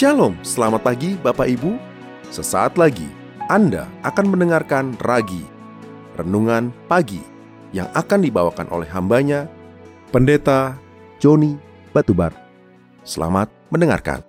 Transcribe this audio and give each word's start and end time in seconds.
Shalom, 0.00 0.32
selamat 0.40 0.80
pagi 0.80 1.12
Bapak 1.20 1.44
Ibu. 1.44 1.76
Sesaat 2.32 2.80
lagi 2.80 3.04
Anda 3.52 3.84
akan 4.00 4.32
mendengarkan 4.32 4.96
Ragi, 4.96 5.44
Renungan 6.16 6.72
Pagi, 6.88 7.20
yang 7.76 7.84
akan 7.92 8.24
dibawakan 8.24 8.64
oleh 8.72 8.88
hambanya, 8.88 9.44
Pendeta 10.08 10.80
Joni 11.20 11.52
Batubar. 11.92 12.32
Selamat 13.04 13.52
mendengarkan. 13.68 14.24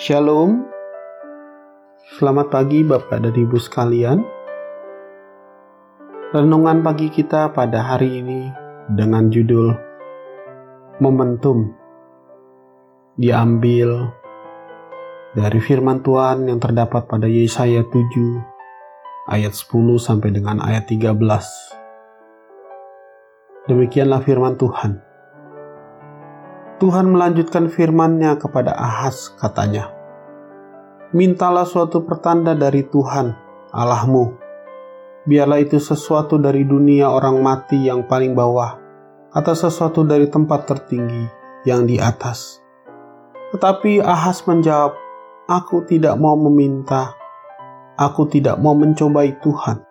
Shalom, 0.00 0.79
selamat 2.10 2.50
pagi 2.50 2.82
Bapak 2.82 3.22
dan 3.22 3.30
Ibu 3.30 3.54
sekalian. 3.54 4.18
Renungan 6.34 6.82
pagi 6.82 7.06
kita 7.06 7.54
pada 7.54 7.86
hari 7.86 8.18
ini 8.18 8.50
dengan 8.90 9.30
judul 9.30 9.70
Momentum 10.98 11.70
diambil 13.14 14.10
dari 15.38 15.62
firman 15.62 16.02
Tuhan 16.02 16.50
yang 16.50 16.58
terdapat 16.58 17.06
pada 17.06 17.30
Yesaya 17.30 17.86
7 17.86 19.30
ayat 19.30 19.54
10 19.54 19.70
sampai 20.02 20.34
dengan 20.34 20.58
ayat 20.58 20.90
13. 20.90 21.14
Demikianlah 23.70 24.18
firman 24.26 24.58
Tuhan. 24.58 24.98
Tuhan 26.82 27.06
melanjutkan 27.12 27.70
firman-Nya 27.70 28.40
kepada 28.40 28.74
Ahaz, 28.74 29.30
katanya, 29.38 29.99
Mintalah 31.10 31.66
suatu 31.66 32.06
pertanda 32.06 32.54
dari 32.54 32.86
Tuhan, 32.86 33.34
Allahmu. 33.74 34.30
Biarlah 35.26 35.58
itu 35.58 35.82
sesuatu 35.82 36.38
dari 36.38 36.62
dunia 36.62 37.10
orang 37.10 37.42
mati 37.42 37.90
yang 37.90 38.06
paling 38.06 38.32
bawah, 38.32 38.78
atau 39.34 39.54
sesuatu 39.54 40.06
dari 40.06 40.30
tempat 40.30 40.70
tertinggi 40.70 41.26
yang 41.66 41.82
di 41.82 41.98
atas. 41.98 42.62
Tetapi 43.50 43.98
Ahaz 44.02 44.46
menjawab, 44.46 44.94
Aku 45.50 45.82
tidak 45.82 46.14
mau 46.14 46.38
meminta, 46.38 47.18
aku 47.98 48.30
tidak 48.30 48.62
mau 48.62 48.78
mencobai 48.78 49.34
Tuhan. 49.42 49.82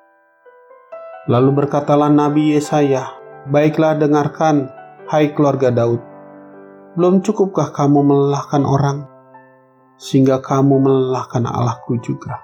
Lalu 1.28 1.52
berkatalah 1.52 2.08
Nabi 2.08 2.56
Yesaya, 2.56 3.12
Baiklah 3.52 4.00
dengarkan, 4.00 4.72
hai 5.12 5.36
keluarga 5.36 5.68
Daud 5.68 6.10
belum 7.00 7.22
cukupkah 7.22 7.70
kamu 7.72 8.02
melelahkan 8.02 8.66
orang, 8.66 9.06
sehingga 10.00 10.40
kamu 10.40 10.80
melelahkan 10.80 11.44
Allahku 11.44 12.00
juga? 12.00 12.40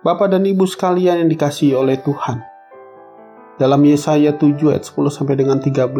Bapak 0.00 0.32
dan 0.32 0.48
Ibu 0.48 0.64
sekalian 0.64 1.22
yang 1.22 1.30
dikasihi 1.30 1.76
oleh 1.76 2.00
Tuhan. 2.00 2.40
Dalam 3.60 3.84
Yesaya 3.84 4.34
7 4.34 4.72
ayat 4.72 4.82
10 4.82 5.12
sampai 5.12 5.36
dengan 5.38 5.60
13, 5.60 5.92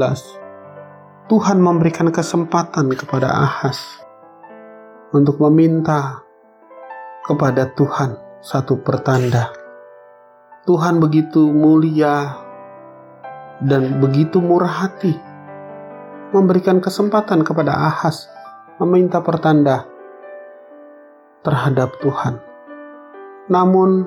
Tuhan 1.30 1.58
memberikan 1.62 2.08
kesempatan 2.10 2.90
kepada 2.96 3.30
Ahas 3.30 3.78
untuk 5.14 5.38
meminta 5.38 6.24
kepada 7.22 7.70
Tuhan 7.76 8.18
satu 8.42 8.80
pertanda. 8.82 9.52
Tuhan 10.66 10.98
begitu 10.98 11.46
mulia 11.52 12.42
dan 13.62 14.02
begitu 14.02 14.42
murah 14.42 14.88
hati 14.88 15.14
memberikan 16.34 16.80
kesempatan 16.82 17.46
kepada 17.46 17.70
Ahas 17.70 18.26
meminta 18.80 19.22
pertanda 19.22 19.91
terhadap 21.42 21.98
Tuhan. 21.98 22.38
Namun, 23.50 24.06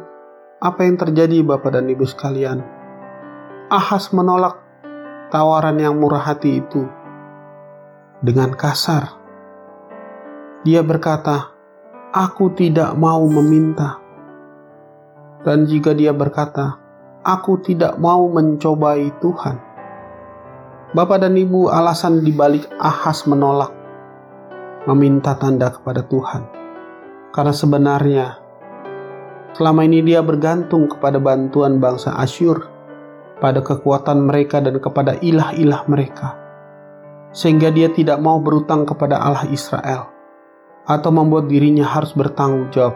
apa 0.64 0.88
yang 0.88 0.96
terjadi 0.96 1.44
Bapak 1.44 1.76
dan 1.76 1.92
Ibu 1.92 2.08
sekalian? 2.08 2.64
Ahas 3.68 4.10
menolak 4.16 4.56
tawaran 5.30 5.76
yang 5.76 6.00
murah 6.00 6.24
hati 6.24 6.64
itu 6.64 6.88
dengan 8.24 8.56
kasar. 8.56 9.20
Dia 10.64 10.82
berkata, 10.82 11.52
"Aku 12.16 12.56
tidak 12.56 12.96
mau 12.96 13.22
meminta." 13.28 14.00
Dan 15.46 15.70
jika 15.70 15.94
dia 15.94 16.16
berkata, 16.16 16.80
"Aku 17.22 17.62
tidak 17.62 18.00
mau 18.02 18.26
mencobai 18.32 19.14
Tuhan," 19.22 19.62
Bapak 20.96 21.28
dan 21.28 21.36
Ibu, 21.36 21.68
alasan 21.68 22.24
dibalik 22.24 22.72
Ahas 22.80 23.28
menolak 23.28 23.76
meminta 24.88 25.36
tanda 25.36 25.68
kepada 25.74 26.08
Tuhan. 26.08 26.65
Karena 27.36 27.52
sebenarnya 27.52 28.40
selama 29.52 29.84
ini 29.84 30.00
dia 30.08 30.24
bergantung 30.24 30.88
kepada 30.88 31.20
bantuan 31.20 31.84
bangsa 31.84 32.16
Asyur, 32.16 32.64
pada 33.44 33.60
kekuatan 33.60 34.24
mereka 34.24 34.64
dan 34.64 34.80
kepada 34.80 35.20
ilah-ilah 35.20 35.84
mereka. 35.92 36.40
Sehingga 37.36 37.76
dia 37.76 37.92
tidak 37.92 38.24
mau 38.24 38.40
berutang 38.40 38.88
kepada 38.88 39.20
Allah 39.20 39.44
Israel 39.52 40.08
atau 40.88 41.12
membuat 41.12 41.52
dirinya 41.52 41.84
harus 41.84 42.16
bertanggung 42.16 42.72
jawab 42.72 42.96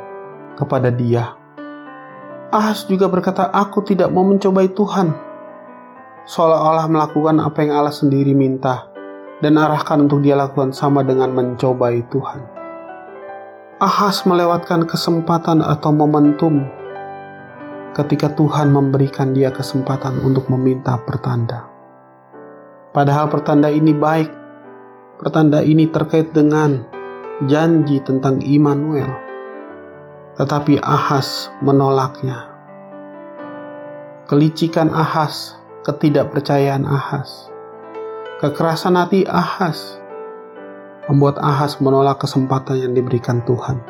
kepada 0.56 0.88
dia. 0.88 1.36
Ahas 2.56 2.88
juga 2.88 3.12
berkata, 3.12 3.52
"Aku 3.52 3.84
tidak 3.84 4.08
mau 4.16 4.24
mencobai 4.24 4.72
Tuhan." 4.72 5.28
seolah-olah 6.30 6.86
melakukan 6.94 7.42
apa 7.42 7.58
yang 7.66 7.74
Allah 7.74 7.90
sendiri 7.90 8.38
minta 8.38 8.86
dan 9.42 9.58
arahkan 9.58 10.06
untuk 10.06 10.22
dia 10.22 10.38
lakukan 10.38 10.70
sama 10.70 11.02
dengan 11.02 11.34
mencobai 11.34 12.06
Tuhan. 12.14 12.59
Ahas 13.80 14.28
melewatkan 14.28 14.84
kesempatan 14.84 15.64
atau 15.64 15.96
momentum 15.96 16.68
ketika 17.96 18.28
Tuhan 18.36 18.76
memberikan 18.76 19.32
dia 19.32 19.56
kesempatan 19.56 20.20
untuk 20.20 20.52
meminta 20.52 21.00
pertanda. 21.00 21.64
Padahal 22.92 23.32
pertanda 23.32 23.72
ini 23.72 23.96
baik, 23.96 24.28
pertanda 25.24 25.64
ini 25.64 25.88
terkait 25.88 26.36
dengan 26.36 26.84
janji 27.48 28.04
tentang 28.04 28.44
Immanuel. 28.44 29.08
Tetapi 30.36 30.84
Ahas 30.84 31.48
menolaknya. 31.64 32.52
Kelicikan 34.28 34.92
Ahas 34.92 35.56
ketidakpercayaan 35.88 36.84
Ahas. 36.84 37.48
Kekerasan 38.44 39.00
hati 39.00 39.24
Ahas 39.24 39.99
membuat 41.10 41.42
Ahas 41.42 41.82
menolak 41.82 42.22
kesempatan 42.22 42.86
yang 42.86 42.94
diberikan 42.94 43.42
Tuhan. 43.44 43.82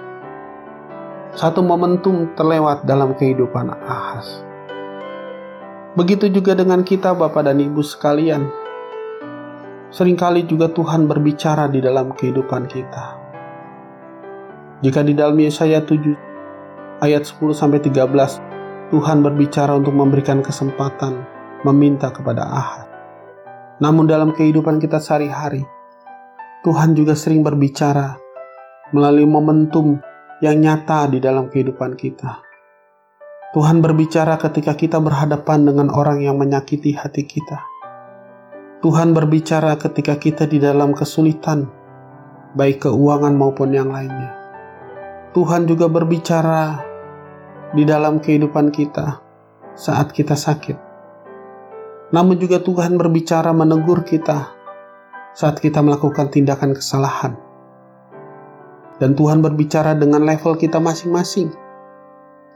Satu 1.35 1.59
momentum 1.59 2.31
terlewat 2.33 2.87
dalam 2.87 3.13
kehidupan 3.13 3.75
Ahas. 3.83 4.41
Begitu 5.99 6.31
juga 6.31 6.55
dengan 6.55 6.81
kita 6.81 7.11
Bapak 7.11 7.43
dan 7.43 7.59
Ibu 7.59 7.83
sekalian. 7.83 8.47
Seringkali 9.91 10.47
juga 10.47 10.71
Tuhan 10.71 11.11
berbicara 11.11 11.67
di 11.67 11.83
dalam 11.83 12.15
kehidupan 12.15 12.71
kita. 12.71 13.05
Jika 14.79 15.03
di 15.03 15.11
dalam 15.11 15.35
Yesaya 15.35 15.83
7 15.83 17.03
ayat 17.03 17.27
10 17.27 17.51
sampai 17.51 17.83
13 17.83 18.95
Tuhan 18.95 19.21
berbicara 19.21 19.75
untuk 19.75 19.93
memberikan 19.93 20.39
kesempatan 20.41 21.21
meminta 21.67 22.09
kepada 22.09 22.47
Ahad. 22.47 22.87
Namun 23.83 24.07
dalam 24.07 24.33
kehidupan 24.33 24.81
kita 24.81 24.97
sehari-hari, 24.97 25.67
Tuhan 26.59 26.91
juga 26.91 27.15
sering 27.15 27.39
berbicara 27.39 28.19
melalui 28.91 29.23
momentum 29.23 29.95
yang 30.43 30.59
nyata 30.59 31.07
di 31.07 31.23
dalam 31.23 31.47
kehidupan 31.47 31.95
kita. 31.95 32.43
Tuhan 33.55 33.79
berbicara 33.79 34.35
ketika 34.35 34.75
kita 34.75 34.99
berhadapan 34.99 35.63
dengan 35.63 35.87
orang 35.87 36.19
yang 36.19 36.35
menyakiti 36.35 36.91
hati 36.99 37.23
kita. 37.23 37.63
Tuhan 38.83 39.15
berbicara 39.15 39.79
ketika 39.79 40.19
kita 40.19 40.51
di 40.51 40.59
dalam 40.59 40.91
kesulitan, 40.91 41.63
baik 42.59 42.83
keuangan 42.91 43.39
maupun 43.39 43.71
yang 43.71 43.95
lainnya. 43.95 44.35
Tuhan 45.31 45.63
juga 45.63 45.87
berbicara 45.87 46.83
di 47.71 47.87
dalam 47.87 48.19
kehidupan 48.19 48.75
kita 48.75 49.23
saat 49.79 50.11
kita 50.11 50.35
sakit 50.35 50.89
namun 52.09 52.41
juga 52.41 52.57
Tuhan 52.61 52.97
berbicara 52.97 53.53
menegur 53.53 54.01
kita 54.01 54.58
saat 55.33 55.61
kita 55.61 55.79
melakukan 55.79 56.33
tindakan 56.33 56.73
kesalahan. 56.73 57.37
Dan 58.99 59.15
Tuhan 59.15 59.39
berbicara 59.39 59.95
dengan 59.95 60.27
level 60.27 60.59
kita 60.59 60.77
masing-masing. 60.83 61.55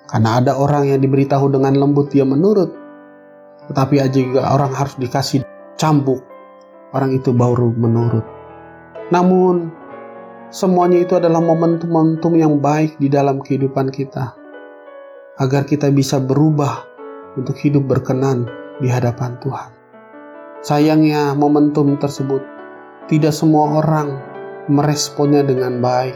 Karena 0.04 0.44
ada 0.44 0.60
orang 0.60 0.92
yang 0.92 1.00
diberitahu 1.00 1.48
dengan 1.48 1.80
lembut 1.80 2.12
dia 2.12 2.28
menurut. 2.28 2.76
Tetapi 3.72 3.96
aja 4.04 4.20
juga 4.20 4.52
orang 4.52 4.76
harus 4.76 5.00
dikasih 5.00 5.48
cambuk. 5.80 6.20
Orang 6.92 7.16
itu 7.16 7.32
baru 7.32 7.72
menurut. 7.72 8.28
Namun 9.10 9.72
semuanya 10.52 11.00
itu 11.00 11.16
adalah 11.16 11.40
momentum-momentum 11.40 12.36
yang 12.36 12.60
baik 12.60 13.00
di 13.00 13.08
dalam 13.08 13.40
kehidupan 13.40 13.88
kita. 13.88 14.36
Agar 15.40 15.64
kita 15.64 15.88
bisa 15.90 16.20
berubah 16.20 16.86
untuk 17.40 17.56
hidup 17.58 17.88
berkenan 17.88 18.46
di 18.84 18.92
hadapan 18.92 19.40
Tuhan. 19.40 19.70
Sayangnya 20.62 21.34
momentum 21.34 21.98
tersebut 21.98 22.53
tidak 23.12 23.36
semua 23.36 23.84
orang 23.84 24.16
meresponnya 24.72 25.44
dengan 25.44 25.84
baik. 25.84 26.16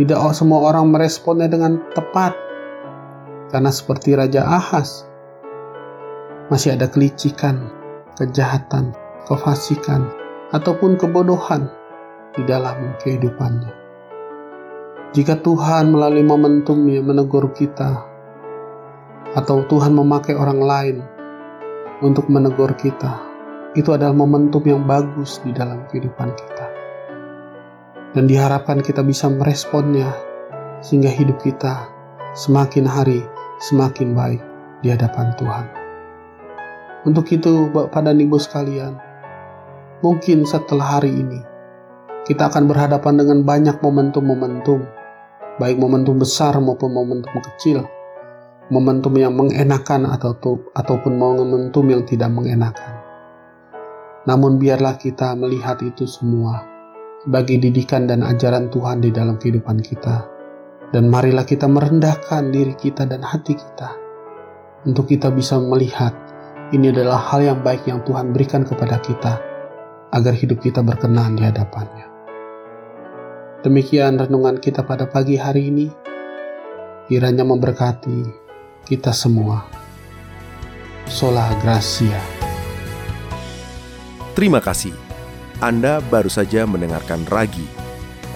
Tidak 0.00 0.16
semua 0.32 0.72
orang 0.72 0.88
meresponnya 0.88 1.50
dengan 1.50 1.82
tepat. 1.92 2.32
Karena 3.52 3.72
seperti 3.72 4.16
Raja 4.16 4.44
Ahas, 4.44 5.08
masih 6.48 6.76
ada 6.76 6.88
kelicikan, 6.88 7.68
kejahatan, 8.16 8.92
kefasikan, 9.28 10.08
ataupun 10.52 10.96
kebodohan 10.96 11.68
di 12.36 12.44
dalam 12.44 12.96
kehidupannya. 13.04 13.72
Jika 15.12 15.40
Tuhan 15.40 15.92
melalui 15.92 16.24
momentumnya 16.24 17.00
menegur 17.00 17.52
kita, 17.56 18.04
atau 19.36 19.64
Tuhan 19.68 19.92
memakai 19.92 20.36
orang 20.36 20.60
lain 20.60 20.96
untuk 22.00 22.28
menegur 22.32 22.72
kita, 22.76 23.27
itu 23.76 23.92
adalah 23.92 24.16
momentum 24.16 24.64
yang 24.64 24.88
bagus 24.88 25.44
di 25.44 25.52
dalam 25.52 25.84
kehidupan 25.92 26.32
kita. 26.32 26.66
Dan 28.16 28.24
diharapkan 28.24 28.80
kita 28.80 29.04
bisa 29.04 29.28
meresponnya 29.28 30.08
sehingga 30.80 31.12
hidup 31.12 31.36
kita 31.44 31.92
semakin 32.32 32.88
hari 32.88 33.20
semakin 33.58 34.14
baik 34.14 34.42
di 34.80 34.88
hadapan 34.94 35.34
Tuhan. 35.36 35.66
Untuk 37.06 37.26
itu, 37.30 37.70
Bapak 37.70 38.06
dan 38.06 38.18
Ibu 38.18 38.38
sekalian, 38.38 38.98
mungkin 40.02 40.46
setelah 40.46 40.98
hari 40.98 41.14
ini 41.14 41.40
kita 42.26 42.50
akan 42.50 42.70
berhadapan 42.70 43.14
dengan 43.18 43.38
banyak 43.42 43.76
momentum-momentum, 43.82 44.82
baik 45.58 45.76
momentum 45.78 46.18
besar 46.18 46.58
maupun 46.58 46.90
momentum 46.94 47.38
kecil, 47.38 47.86
momentum 48.70 49.14
yang 49.18 49.34
mengenakan 49.34 50.10
atau 50.10 50.34
ataupun 50.74 51.12
momentum 51.18 51.86
yang 51.88 52.02
tidak 52.06 52.30
mengenakan. 52.30 52.97
Namun 54.28 54.60
biarlah 54.60 55.00
kita 55.00 55.32
melihat 55.40 55.80
itu 55.80 56.04
semua 56.04 56.60
sebagai 57.24 57.56
didikan 57.56 58.04
dan 58.04 58.20
ajaran 58.20 58.68
Tuhan 58.68 59.00
di 59.00 59.08
dalam 59.08 59.40
kehidupan 59.40 59.80
kita. 59.80 60.28
Dan 60.92 61.08
marilah 61.08 61.44
kita 61.48 61.68
merendahkan 61.68 62.52
diri 62.52 62.76
kita 62.76 63.08
dan 63.08 63.20
hati 63.24 63.56
kita 63.56 63.90
untuk 64.88 65.08
kita 65.08 65.28
bisa 65.28 65.60
melihat 65.60 66.16
ini 66.72 66.92
adalah 66.92 67.20
hal 67.32 67.40
yang 67.44 67.60
baik 67.64 67.88
yang 67.88 68.04
Tuhan 68.04 68.32
berikan 68.32 68.64
kepada 68.64 69.00
kita 69.00 69.40
agar 70.12 70.32
hidup 70.32 70.60
kita 70.60 70.80
berkenan 70.80 71.36
di 71.36 71.44
hadapannya. 71.44 72.08
Demikian 73.64 74.16
renungan 74.16 74.62
kita 74.62 74.86
pada 74.86 75.04
pagi 75.10 75.36
hari 75.36 75.68
ini. 75.68 75.88
Kiranya 77.08 77.44
memberkati 77.44 78.20
kita 78.84 79.12
semua. 79.16 79.64
Sola 81.08 81.48
Gracia. 81.64 82.37
Terima 84.38 84.62
kasih. 84.62 84.94
Anda 85.58 85.98
baru 85.98 86.30
saja 86.30 86.62
mendengarkan 86.62 87.26
Ragi, 87.26 87.66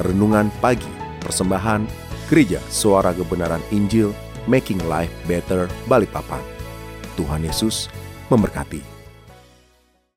Renungan 0.03 0.51
Pagi, 0.59 0.91
Persembahan 1.23 1.87
Gereja 2.27 2.59
Suara 2.67 3.15
Kebenaran 3.15 3.63
Injil, 3.71 4.11
Making 4.51 4.83
Life 4.91 5.15
Better, 5.31 5.71
Balikpapan. 5.87 6.43
Tuhan 7.15 7.47
Yesus 7.47 7.87
memberkati. 8.35 8.92